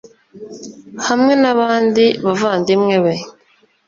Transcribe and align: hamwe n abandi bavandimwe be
hamwe 1.07 1.33
n 1.41 1.43
abandi 1.53 2.05
bavandimwe 2.25 2.95
be 3.03 3.13